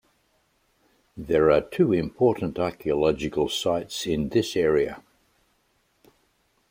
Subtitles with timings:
[1.15, 5.03] There are two important archaeological sites in this area.